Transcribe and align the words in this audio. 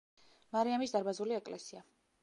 მარიამის 0.55 0.95
დარბაზული 0.97 1.39
ეკლესია. 1.41 1.89